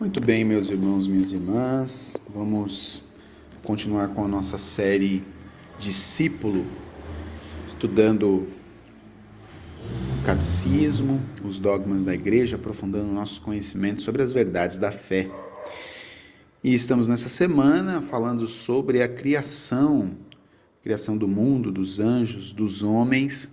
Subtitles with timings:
[0.00, 3.02] Muito bem, meus irmãos, minhas irmãs, vamos
[3.64, 5.24] continuar com a nossa série
[5.76, 6.64] Discípulo,
[7.66, 15.28] estudando o catecismo, os dogmas da igreja, aprofundando nosso conhecimento sobre as verdades da fé.
[16.62, 20.16] E estamos nessa semana falando sobre a criação,
[20.80, 23.50] criação do mundo, dos anjos, dos homens.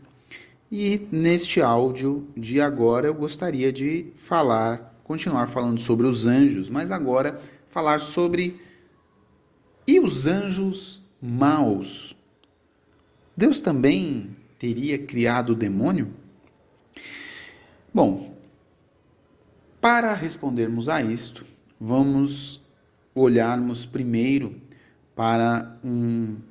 [0.71, 6.91] E neste áudio de agora eu gostaria de falar continuar falando sobre os anjos, mas
[6.91, 8.59] agora falar sobre
[9.87, 12.17] e os anjos maus.
[13.37, 16.11] Deus também teria criado o demônio?
[17.93, 18.35] Bom,
[19.79, 21.45] para respondermos a isto,
[21.79, 22.61] vamos
[23.13, 24.59] olharmos primeiro
[25.15, 26.41] para um,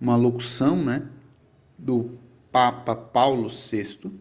[0.00, 1.04] uma locução né,
[1.76, 2.16] do
[2.52, 4.12] Papa Paulo VI,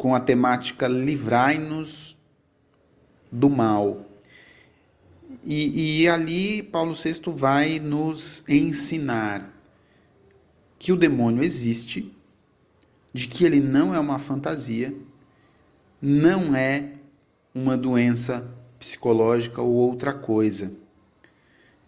[0.00, 2.16] com a temática Livrai-nos
[3.30, 4.06] do mal.
[5.44, 9.54] E, e, ali Paulo VI vai nos ensinar
[10.78, 12.16] que o demônio existe,
[13.12, 14.96] de que ele não é uma fantasia,
[16.00, 16.94] não é
[17.54, 20.72] uma doença psicológica ou outra coisa.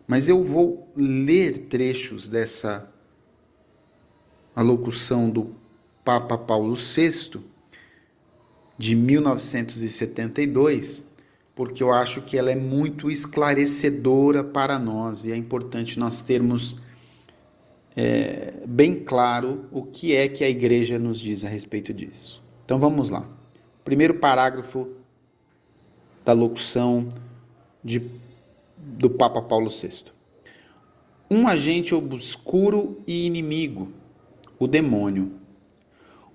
[0.06, 2.86] Mas eu vou ler trechos dessa
[4.55, 5.56] alocução do
[6.05, 7.52] Papa Paulo VI
[8.83, 11.06] de 1972,
[11.55, 16.77] porque eu acho que ela é muito esclarecedora para nós e é importante nós termos
[17.94, 22.42] é, bem claro o que é que a igreja nos diz a respeito disso.
[22.64, 23.24] Então vamos lá.
[23.84, 24.89] Primeiro parágrafo
[26.24, 27.08] da locução
[27.84, 28.11] de,
[28.77, 30.06] do Papa Paulo VI.
[31.30, 33.92] Um agente obscuro e inimigo,
[34.58, 35.34] o demônio.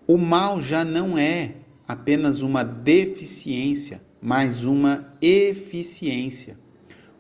[0.08, 6.58] O mal já não é apenas uma deficiência, mas uma eficiência.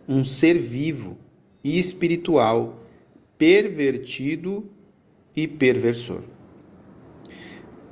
[0.07, 1.17] Um ser vivo
[1.63, 2.83] e espiritual,
[3.37, 4.69] pervertido
[5.35, 6.23] e perversor.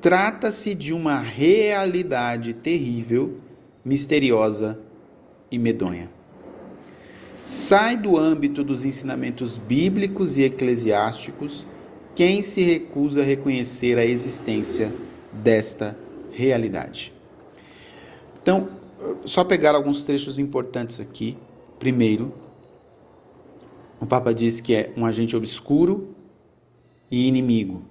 [0.01, 3.37] Trata-se de uma realidade terrível,
[3.83, 4.79] misteriosa
[5.49, 6.09] e medonha.
[7.43, 11.65] Sai do âmbito dos ensinamentos bíblicos e eclesiásticos
[12.15, 14.93] quem se recusa a reconhecer a existência
[15.31, 16.04] desta realidade.
[18.41, 18.69] Então,
[19.25, 21.37] só pegar alguns trechos importantes aqui.
[21.79, 22.33] Primeiro,
[23.99, 26.15] o Papa diz que é um agente obscuro
[27.09, 27.81] e inimigo,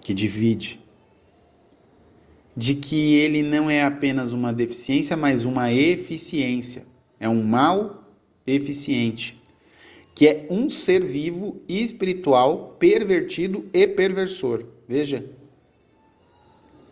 [0.00, 0.80] que divide.
[2.56, 6.86] De que ele não é apenas uma deficiência, mas uma eficiência.
[7.20, 8.04] É um mal
[8.46, 9.40] eficiente,
[10.14, 14.64] que é um ser vivo espiritual pervertido e perversor.
[14.88, 15.24] Veja,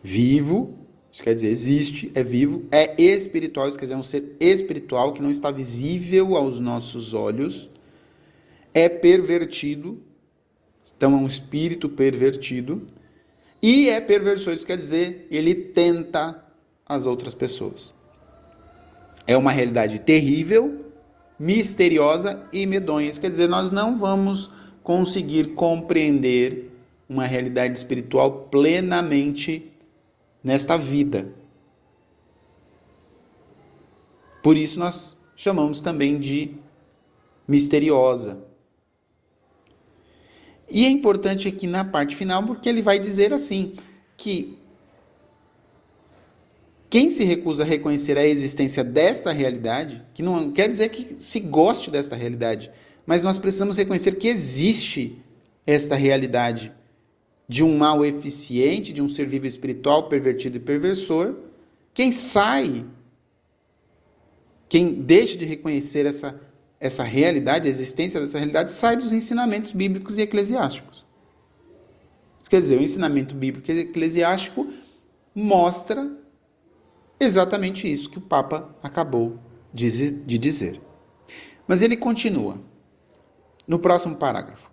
[0.04, 0.74] vivo,
[1.10, 5.14] isso quer dizer existe, é vivo, é espiritual, isso quer dizer é um ser espiritual
[5.14, 7.70] que não está visível aos nossos olhos,
[8.74, 9.98] é pervertido,
[10.94, 12.82] então é um espírito pervertido,
[13.62, 16.44] e é perversor, isso quer dizer ele tenta
[16.86, 17.94] as outras pessoas.
[19.26, 20.84] É uma realidade terrível,
[21.38, 23.08] misteriosa e medonha.
[23.08, 24.50] Isso quer dizer, nós não vamos
[24.82, 26.70] conseguir compreender
[27.08, 29.70] uma realidade espiritual plenamente
[30.44, 31.32] nesta vida.
[34.42, 36.54] Por isso nós chamamos também de
[37.48, 38.44] misteriosa.
[40.68, 43.74] E é importante aqui na parte final, porque ele vai dizer assim:
[44.16, 44.58] que
[46.90, 51.40] quem se recusa a reconhecer a existência desta realidade, que não quer dizer que se
[51.40, 52.70] goste desta realidade,
[53.06, 55.18] mas nós precisamos reconhecer que existe
[55.66, 56.72] esta realidade
[57.48, 61.36] de um mal eficiente, de um ser vivo espiritual pervertido e perversor,
[61.92, 62.84] quem sai,
[64.68, 66.40] quem deixa de reconhecer essa,
[66.80, 71.04] essa realidade, a existência dessa realidade, sai dos ensinamentos bíblicos e eclesiásticos.
[72.40, 74.66] Isso quer dizer, o ensinamento bíblico e eclesiástico
[75.34, 76.10] mostra
[77.18, 79.38] exatamente isso que o Papa acabou
[79.72, 80.80] de dizer.
[81.66, 82.58] Mas ele continua
[83.66, 84.70] no próximo parágrafo.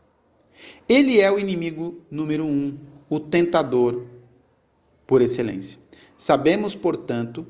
[0.88, 2.78] Ele é o inimigo número um,
[3.10, 4.06] o tentador
[5.06, 5.78] por excelência.
[6.18, 7.46] Sabemos, portanto,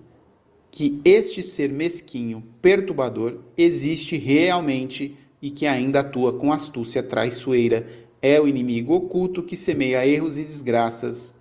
[0.70, 7.86] que este ser mesquinho, perturbador, existe realmente e que ainda atua com astúcia traiçoeira.
[8.22, 11.34] É o inimigo oculto que semeia erros e desgraças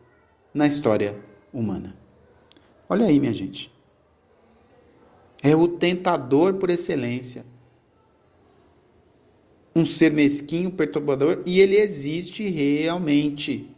[0.52, 1.16] na história
[1.52, 1.96] humana.
[2.88, 3.70] Olha aí, minha gente.
[5.42, 7.44] É o tentador por excelência
[9.74, 13.70] um ser mesquinho, perturbador, e ele existe realmente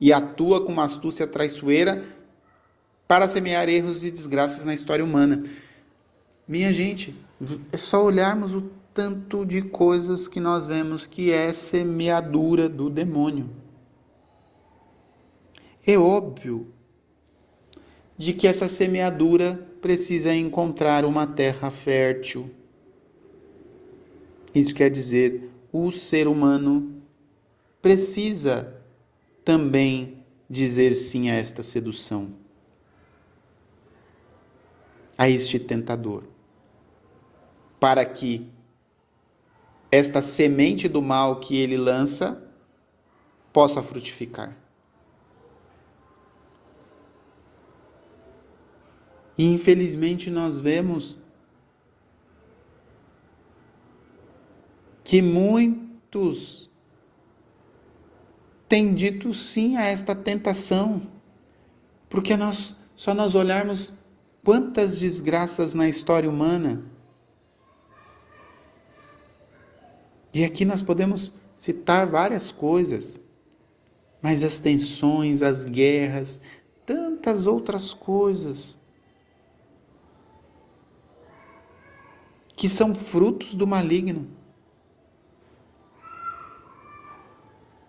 [0.00, 2.04] e atua com uma astúcia traiçoeira
[3.08, 5.44] para semear erros e desgraças na história humana.
[6.46, 7.14] Minha gente,
[7.72, 13.50] é só olharmos o tanto de coisas que nós vemos que é semeadura do demônio.
[15.86, 16.72] É óbvio
[18.16, 22.50] de que essa semeadura precisa encontrar uma terra fértil.
[24.56, 27.02] Isso quer dizer, o ser humano
[27.82, 28.74] precisa
[29.44, 32.32] também dizer sim a esta sedução,
[35.18, 36.24] a este tentador,
[37.78, 38.50] para que
[39.92, 42.42] esta semente do mal que ele lança
[43.52, 44.56] possa frutificar.
[49.36, 51.18] E infelizmente nós vemos
[55.06, 56.68] que muitos
[58.68, 61.00] têm dito sim a esta tentação,
[62.10, 63.92] porque nós só nós olharmos
[64.42, 66.82] quantas desgraças na história humana.
[70.34, 73.20] E aqui nós podemos citar várias coisas,
[74.20, 76.40] mas as tensões, as guerras,
[76.84, 78.76] tantas outras coisas
[82.56, 84.35] que são frutos do maligno.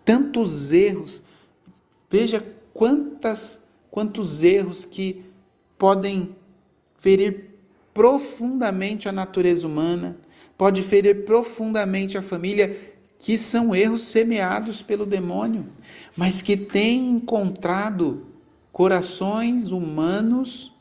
[0.08, 1.22] Tantos erros,
[2.10, 2.42] veja
[2.74, 3.62] quantas,
[3.92, 5.26] quantos erros que
[5.78, 6.34] podem
[6.96, 7.50] ferir
[7.94, 10.18] profundamente a natureza humana,
[10.58, 15.68] pode ferir profundamente a família, que são erros semeados pelo demônio,
[16.16, 18.28] mas que têm encontrado
[18.72, 20.74] corações humanos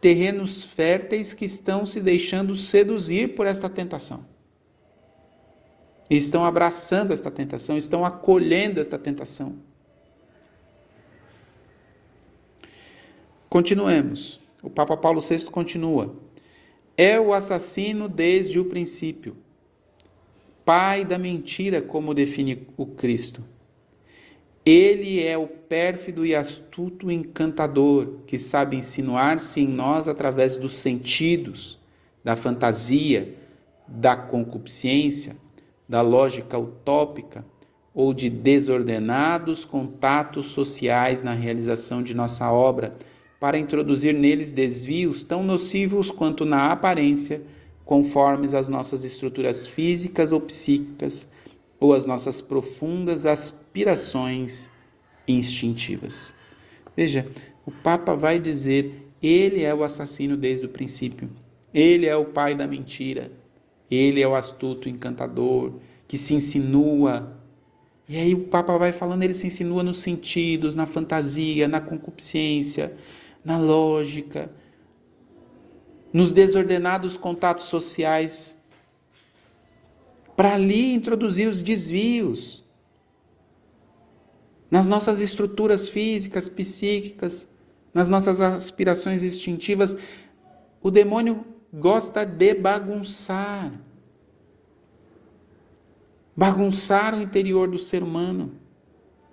[0.00, 4.24] terrenos férteis que estão se deixando seduzir por esta tentação.
[6.10, 9.56] Estão abraçando esta tentação, estão acolhendo esta tentação.
[13.48, 14.40] Continuemos.
[14.62, 16.16] O Papa Paulo VI continua.
[16.96, 19.36] É o assassino desde o princípio,
[20.64, 23.44] pai da mentira, como define o Cristo
[24.70, 31.78] ele é o pérfido e astuto encantador que sabe insinuar-se em nós através dos sentidos,
[32.22, 33.34] da fantasia,
[33.86, 35.34] da concupiscência,
[35.88, 37.44] da lógica utópica
[37.94, 42.94] ou de desordenados contatos sociais na realização de nossa obra,
[43.40, 47.42] para introduzir neles desvios tão nocivos quanto na aparência,
[47.84, 51.28] conformes às nossas estruturas físicas ou psíquicas
[51.80, 54.70] ou as nossas profundas aspirações
[55.26, 56.34] instintivas.
[56.96, 57.26] Veja,
[57.64, 61.30] o Papa vai dizer: ele é o assassino desde o princípio,
[61.72, 63.30] ele é o pai da mentira,
[63.90, 65.74] ele é o astuto encantador
[66.06, 67.36] que se insinua.
[68.08, 72.96] E aí o Papa vai falando, ele se insinua nos sentidos, na fantasia, na concupiscência,
[73.44, 74.50] na lógica,
[76.12, 78.56] nos desordenados contatos sociais
[80.34, 82.64] para ali introduzir os desvios
[84.70, 87.48] nas nossas estruturas físicas, psíquicas,
[87.92, 89.96] nas nossas aspirações instintivas.
[90.82, 93.72] O demônio gosta de bagunçar.
[96.36, 98.52] Bagunçar o interior do ser humano,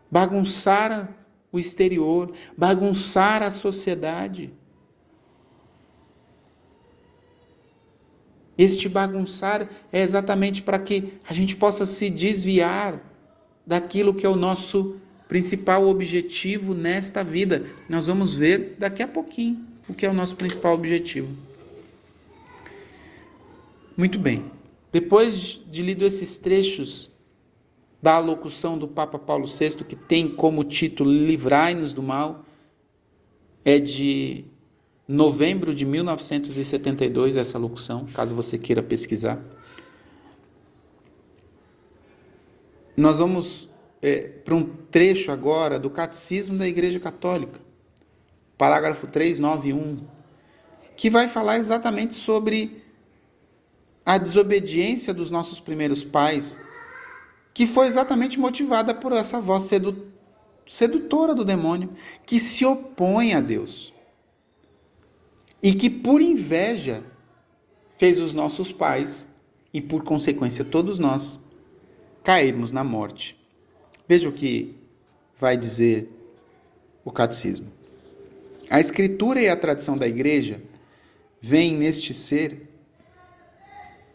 [0.09, 1.15] bagunçar
[1.51, 4.51] o exterior, bagunçar a sociedade.
[8.57, 12.99] Este bagunçar é exatamente para que a gente possa se desviar
[13.67, 14.95] daquilo que é o nosso
[15.27, 17.65] principal objetivo nesta vida.
[17.87, 21.44] Nós vamos ver daqui a pouquinho o que é o nosso principal objetivo.
[23.97, 24.51] Muito bem.
[24.91, 27.09] Depois de lido esses trechos
[28.01, 32.45] da alocução do Papa Paulo VI, que tem como título Livrai-nos do Mal,
[33.63, 34.45] é de
[35.07, 39.41] novembro de 1972, essa locução, caso você queira pesquisar.
[42.97, 43.69] Nós vamos
[44.01, 47.59] é, para um trecho agora do Catecismo da Igreja Católica,
[48.57, 49.99] parágrafo 391,
[50.95, 52.84] que vai falar exatamente sobre
[54.05, 56.59] a desobediência dos nossos primeiros pais,
[57.53, 59.69] que foi exatamente motivada por essa voz
[60.67, 61.89] sedutora do demônio,
[62.25, 63.93] que se opõe a Deus
[65.63, 67.03] e que por inveja
[67.97, 69.27] fez os nossos pais
[69.73, 71.39] e por consequência todos nós
[72.23, 73.35] cairmos na morte.
[74.07, 74.75] Veja o que
[75.39, 76.09] vai dizer
[77.03, 77.71] o catecismo.
[78.69, 80.61] A escritura e a tradição da igreja
[81.41, 82.69] veem neste ser,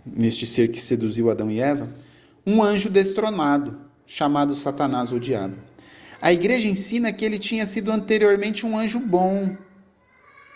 [0.04, 1.92] neste ser que seduziu Adão e Eva,
[2.46, 5.56] um anjo destronado, chamado Satanás ou Diabo.
[6.20, 9.56] A igreja ensina que ele tinha sido anteriormente um anjo bom.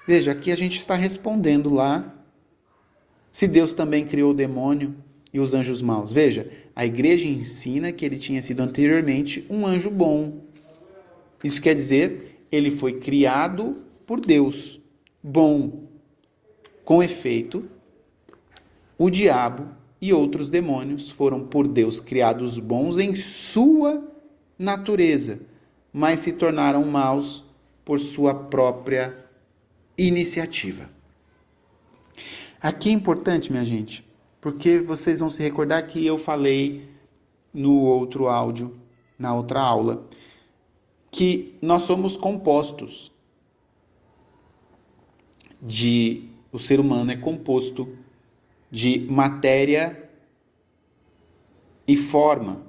[0.07, 2.15] Veja, aqui a gente está respondendo lá
[3.31, 4.95] se Deus também criou o demônio
[5.33, 6.13] e os anjos maus.
[6.13, 10.41] Veja, a igreja ensina que ele tinha sido anteriormente um anjo bom.
[11.43, 14.81] Isso quer dizer, ele foi criado por Deus,
[15.23, 15.85] bom.
[16.85, 17.69] Com efeito,
[18.99, 19.69] o diabo
[20.01, 24.07] e outros demônios foram por Deus criados bons em sua
[24.59, 25.41] natureza,
[25.93, 27.45] mas se tornaram maus
[27.85, 29.17] por sua própria
[29.97, 30.91] iniciativa.
[32.61, 34.05] Aqui é importante, minha gente,
[34.41, 36.89] porque vocês vão se recordar que eu falei
[37.53, 38.79] no outro áudio,
[39.19, 40.07] na outra aula,
[41.11, 43.13] que nós somos compostos
[45.63, 47.89] de o ser humano é composto
[48.75, 50.11] de matéria
[51.87, 52.63] e forma.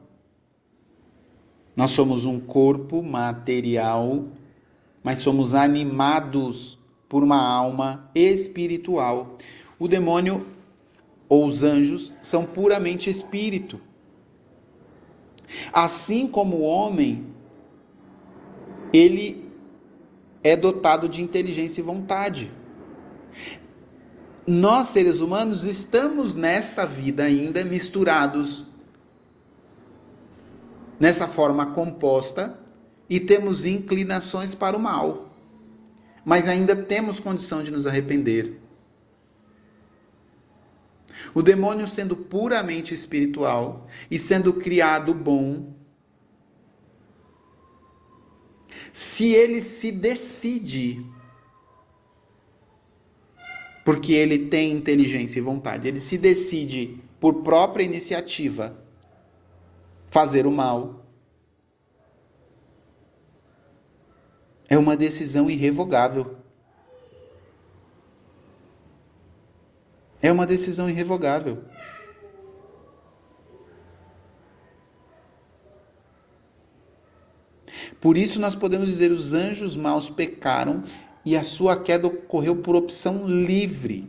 [1.75, 4.23] Nós somos um corpo material,
[5.03, 6.77] mas somos animados
[7.09, 9.35] por uma alma espiritual.
[9.79, 10.45] O demônio
[11.27, 13.81] ou os anjos são puramente espírito.
[15.73, 17.25] Assim como o homem,
[18.93, 19.43] ele
[20.43, 22.51] é dotado de inteligência e vontade
[24.47, 28.65] nós seres humanos estamos nesta vida ainda misturados
[30.99, 32.59] nessa forma composta
[33.09, 35.33] e temos inclinações para o mal,
[36.23, 38.59] mas ainda temos condição de nos arrepender.
[41.33, 45.73] O demônio, sendo puramente espiritual e sendo criado bom,
[48.93, 51.05] se ele se decide
[53.85, 55.87] porque ele tem inteligência e vontade.
[55.87, 58.75] Ele se decide por própria iniciativa
[60.09, 61.05] fazer o mal.
[64.67, 66.35] É uma decisão irrevogável.
[70.19, 71.63] É uma decisão irrevogável.
[78.01, 80.83] Por isso nós podemos dizer os anjos maus pecaram
[81.25, 84.07] e a sua queda ocorreu por opção livre.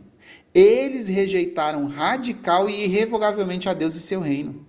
[0.53, 4.65] Eles rejeitaram radical e irrevogavelmente a Deus e seu reino.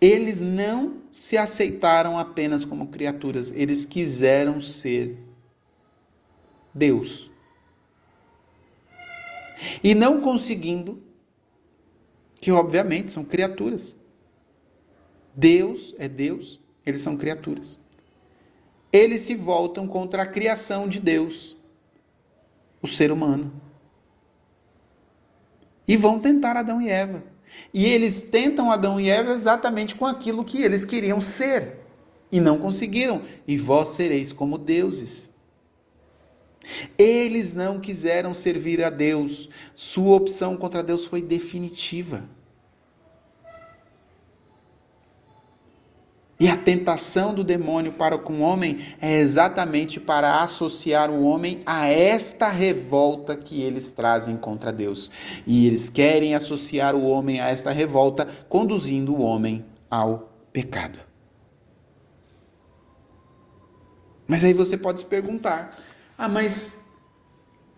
[0.00, 5.16] Eles não se aceitaram apenas como criaturas, eles quiseram ser
[6.74, 7.30] Deus.
[9.82, 11.02] E não conseguindo,
[12.40, 13.96] que obviamente são criaturas.
[15.34, 17.79] Deus é Deus, eles são criaturas
[18.92, 21.56] eles se voltam contra a criação de Deus,
[22.82, 23.52] o ser humano.
[25.86, 27.22] E vão tentar Adão e Eva.
[27.74, 31.78] E eles tentam Adão e Eva exatamente com aquilo que eles queriam ser.
[32.30, 33.22] E não conseguiram.
[33.46, 35.30] E vós sereis como deuses.
[36.96, 39.48] Eles não quiseram servir a Deus.
[39.74, 42.28] Sua opção contra Deus foi definitiva.
[46.40, 51.60] E a tentação do demônio para com o homem é exatamente para associar o homem
[51.66, 55.10] a esta revolta que eles trazem contra Deus.
[55.46, 60.98] E eles querem associar o homem a esta revolta, conduzindo o homem ao pecado.
[64.26, 65.76] Mas aí você pode se perguntar:
[66.16, 66.86] ah, mas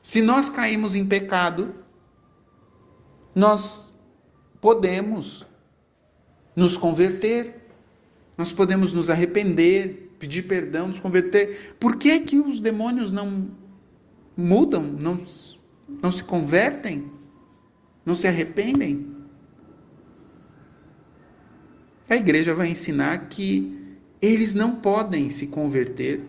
[0.00, 1.74] se nós caímos em pecado,
[3.34, 3.92] nós
[4.60, 5.44] podemos
[6.54, 7.61] nos converter
[8.42, 11.76] nós podemos nos arrepender, pedir perdão, nos converter.
[11.78, 13.52] Por que, que os demônios não
[14.36, 15.22] mudam, não,
[16.02, 17.08] não se convertem,
[18.04, 19.14] não se arrependem?
[22.10, 26.20] A igreja vai ensinar que eles não podem se converter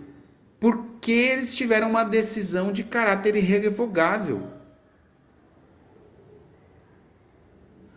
[0.60, 4.43] porque eles tiveram uma decisão de caráter irrevogável.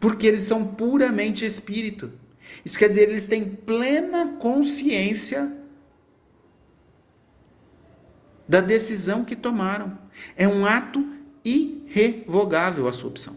[0.00, 2.11] Porque eles são puramente espírito.
[2.64, 5.56] Isso quer dizer, eles têm plena consciência
[8.48, 9.98] da decisão que tomaram.
[10.36, 11.06] É um ato
[11.44, 13.36] irrevogável a sua opção.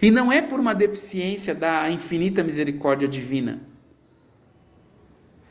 [0.00, 3.60] E não é por uma deficiência da infinita misericórdia divina.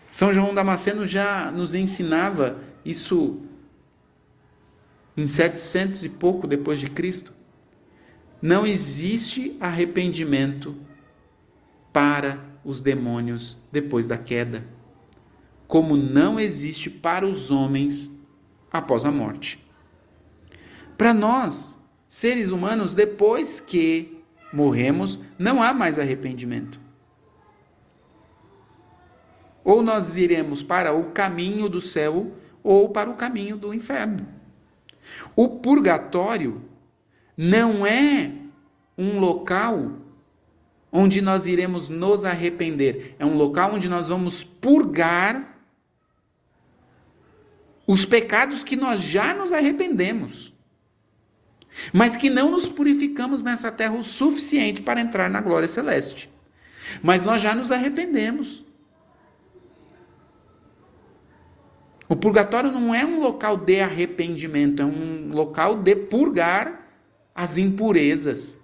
[0.10, 3.42] São João Damasceno já nos ensinava isso
[5.16, 7.34] em 700 e pouco depois de Cristo.
[8.42, 10.76] Não existe arrependimento
[11.94, 14.66] para os demônios depois da queda,
[15.68, 18.12] como não existe para os homens
[18.72, 19.64] após a morte.
[20.98, 24.22] Para nós, seres humanos, depois que
[24.54, 26.80] morremos, não há mais arrependimento.
[29.64, 32.32] Ou nós iremos para o caminho do céu
[32.64, 34.28] ou para o caminho do inferno.
[35.36, 36.62] O purgatório
[37.36, 38.32] não é
[38.98, 40.01] um local
[40.92, 45.58] onde nós iremos nos arrepender, é um local onde nós vamos purgar
[47.88, 50.54] os pecados que nós já nos arrependemos,
[51.94, 56.30] mas que não nos purificamos nessa terra o suficiente para entrar na glória celeste.
[57.02, 58.66] Mas nós já nos arrependemos.
[62.10, 66.86] O purgatório não é um local de arrependimento, é um local de purgar
[67.34, 68.61] as impurezas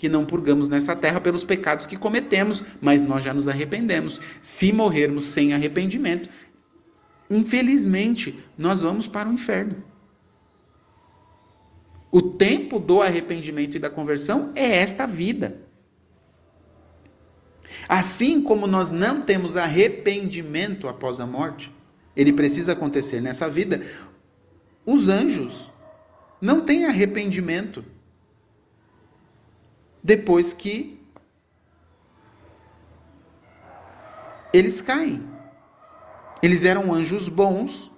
[0.00, 4.18] que não purgamos nessa terra pelos pecados que cometemos, mas nós já nos arrependemos.
[4.40, 6.30] Se morrermos sem arrependimento,
[7.28, 9.84] infelizmente, nós vamos para o inferno.
[12.10, 15.60] O tempo do arrependimento e da conversão é esta vida.
[17.86, 21.70] Assim como nós não temos arrependimento após a morte,
[22.16, 23.82] ele precisa acontecer nessa vida.
[24.86, 25.70] Os anjos
[26.40, 27.84] não têm arrependimento
[30.02, 30.98] depois que
[34.52, 35.22] eles caem.
[36.42, 37.90] Eles eram anjos bons,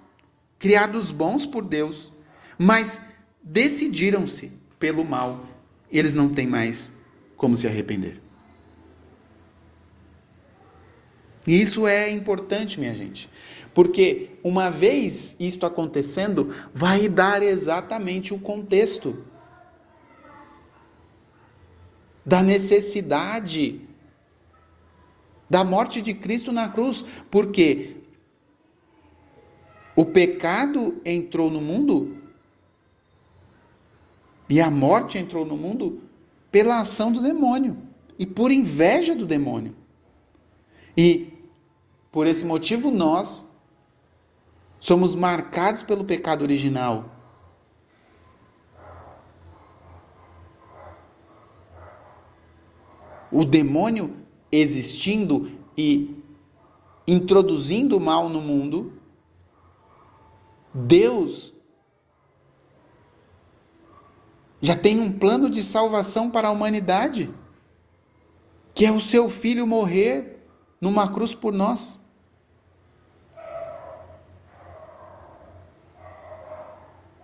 [0.59, 2.13] criados bons por Deus,
[2.57, 3.01] mas
[3.41, 5.45] decidiram-se pelo mal.
[5.91, 6.91] Eles não têm mais
[7.37, 8.21] como se arrepender.
[11.45, 13.29] E isso é importante, minha gente,
[13.73, 19.25] porque uma vez isto acontecendo, vai dar exatamente o contexto
[22.25, 23.81] da necessidade
[25.49, 27.97] da morte de Cristo na cruz, porque
[29.95, 32.17] o pecado entrou no mundo
[34.49, 36.01] e a morte entrou no mundo
[36.51, 37.77] pela ação do demônio
[38.17, 39.75] e por inveja do demônio.
[40.95, 41.33] E
[42.11, 43.51] por esse motivo nós
[44.79, 47.09] somos marcados pelo pecado original.
[53.33, 54.15] O demônio
[54.51, 56.15] existindo e
[57.07, 58.93] introduzindo o mal no mundo,
[60.73, 61.53] Deus
[64.61, 67.33] já tem um plano de salvação para a humanidade,
[68.73, 70.39] que é o seu filho morrer
[70.79, 72.03] numa cruz por nós.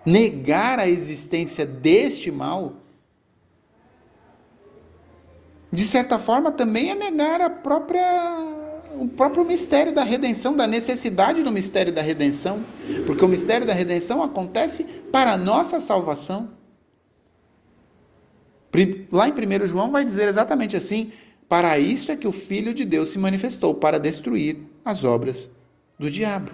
[0.05, 2.73] negar a existência deste mal,
[5.71, 8.57] de certa forma também é negar a própria
[8.97, 12.65] o próprio mistério da redenção, da necessidade do mistério da redenção,
[13.05, 16.49] porque o mistério da redenção acontece para a nossa salvação.
[19.11, 21.13] Lá em 1 João vai dizer exatamente assim:
[21.47, 25.49] para isto é que o Filho de Deus se manifestou, para destruir as obras
[25.97, 26.51] do diabo.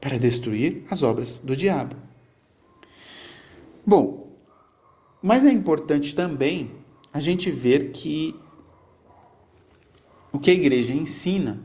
[0.00, 1.94] para destruir as obras do diabo.
[3.86, 4.19] Bom,
[5.22, 6.70] mas é importante também
[7.12, 8.34] a gente ver que
[10.32, 11.60] o que a igreja ensina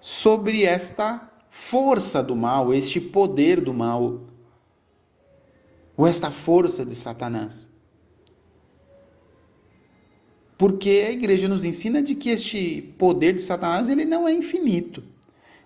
[0.00, 4.20] sobre esta força do mal, este poder do mal,
[5.96, 7.68] ou esta força de Satanás.
[10.58, 15.02] Porque a igreja nos ensina de que este poder de Satanás ele não é infinito.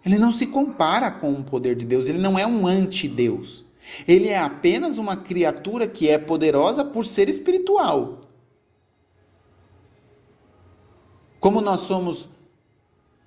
[0.04, 3.64] Ele não se compara com o poder de Deus, ele não é um anti-Deus.
[4.06, 8.20] Ele é apenas uma criatura que é poderosa por ser espiritual.
[11.38, 12.28] Como nós somos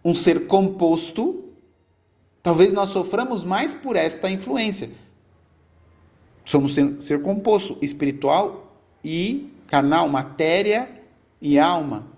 [0.06, 1.46] um ser composto,
[2.42, 4.90] talvez nós soframos mais por esta influência.
[6.46, 11.02] Somos ser, ser composto espiritual e carnal, matéria
[11.42, 12.13] e alma.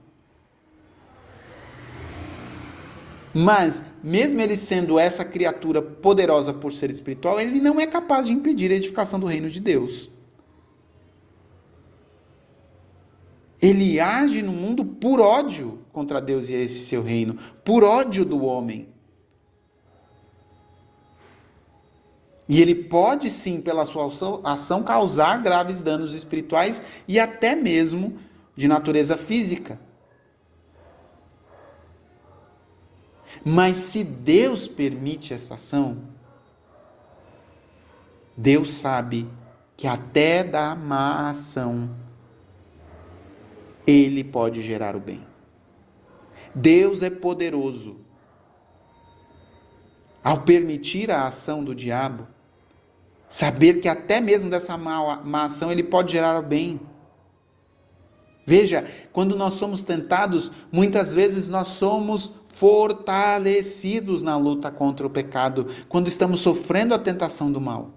[3.38, 8.32] Mas, mesmo ele sendo essa criatura poderosa por ser espiritual, ele não é capaz de
[8.32, 10.10] impedir a edificação do reino de Deus.
[13.62, 18.42] Ele age no mundo por ódio contra Deus e esse seu reino, por ódio do
[18.46, 18.88] homem.
[22.48, 24.10] E ele pode sim, pela sua
[24.46, 28.18] ação, causar graves danos espirituais e até mesmo
[28.56, 29.78] de natureza física.
[33.44, 36.02] Mas se Deus permite essa ação,
[38.38, 39.30] Deus sabe
[39.78, 41.90] que até da má ação
[43.86, 45.26] ele pode gerar o bem.
[46.54, 47.98] Deus é poderoso.
[50.24, 52.28] Ao permitir a ação do diabo,
[53.30, 56.80] saber que até mesmo dessa má, má ação ele pode gerar o bem.
[58.46, 65.68] Veja, quando nós somos tentados, muitas vezes nós somos fortalecidos na luta contra o pecado,
[65.88, 67.94] quando estamos sofrendo a tentação do mal.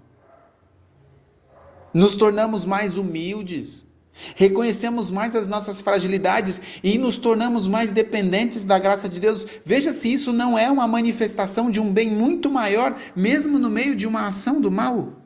[1.93, 3.87] Nos tornamos mais humildes,
[4.35, 9.47] reconhecemos mais as nossas fragilidades e nos tornamos mais dependentes da graça de Deus.
[9.63, 13.95] Veja se isso não é uma manifestação de um bem muito maior, mesmo no meio
[13.95, 15.19] de uma ação do mal.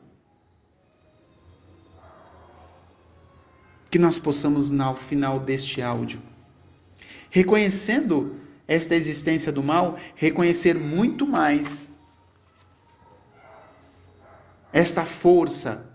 [3.90, 6.20] que nós possamos, no final deste áudio,
[7.30, 11.90] reconhecendo esta existência do mal, reconhecer muito mais
[14.72, 15.86] esta força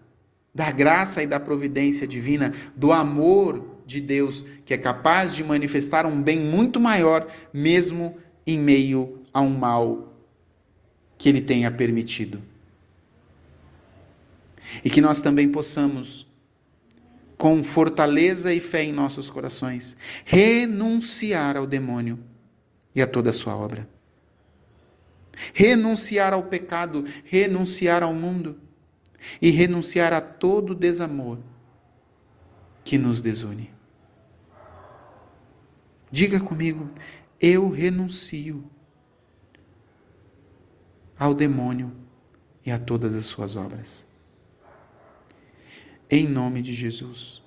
[0.53, 6.05] da graça e da providência divina, do amor de Deus, que é capaz de manifestar
[6.05, 10.13] um bem muito maior, mesmo em meio a um mal
[11.17, 12.41] que Ele tenha permitido.
[14.83, 16.27] E que nós também possamos
[17.37, 22.19] com fortaleza e fé em nossos corações, renunciar ao demônio
[22.93, 23.87] e a toda a sua obra.
[25.53, 28.59] Renunciar ao pecado, renunciar ao mundo
[29.41, 31.39] e renunciar a todo desamor
[32.83, 33.71] que nos desune.
[36.11, 36.89] Diga comigo,
[37.39, 38.63] eu renuncio
[41.17, 41.91] ao demônio
[42.65, 44.09] e a todas as suas obras
[46.09, 47.43] em nome de Jesus.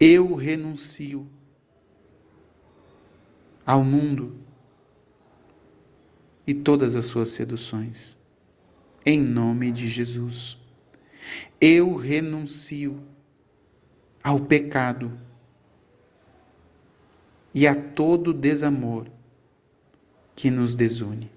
[0.00, 1.28] Eu renuncio
[3.66, 4.38] ao mundo
[6.46, 8.16] e todas as suas seduções,
[9.04, 10.56] em nome de Jesus.
[11.60, 13.02] Eu renuncio
[14.22, 15.18] ao pecado
[17.52, 19.10] e a todo desamor
[20.36, 21.32] que nos desune,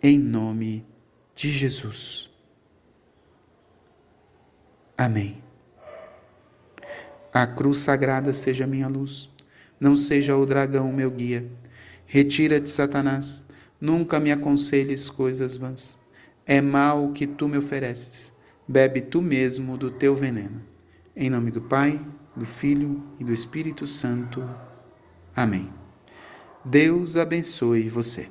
[0.00, 0.86] em nome
[1.34, 2.30] de Jesus.
[4.96, 5.42] Amém.
[7.32, 9.28] A cruz sagrada seja minha luz,
[9.80, 11.46] não seja o dragão meu guia.
[12.06, 13.44] Retira-te, Satanás,
[13.80, 15.98] nunca me aconselhes coisas vãs.
[16.46, 18.32] É mal o que tu me ofereces,
[18.68, 20.62] bebe tu mesmo do teu veneno.
[21.16, 22.00] Em nome do Pai,
[22.36, 24.44] do Filho e do Espírito Santo.
[25.34, 25.72] Amém.
[26.64, 28.28] Deus abençoe você.